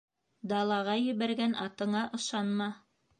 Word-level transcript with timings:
Далаға 0.53 0.95
ебәргән 1.09 1.53
атыңа 1.65 2.01
ышанма. 2.19 2.69